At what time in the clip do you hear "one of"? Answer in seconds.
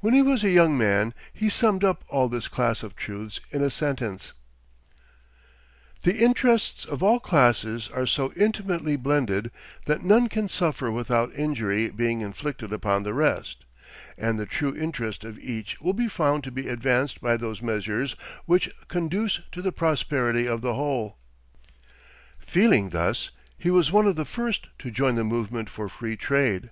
23.90-24.16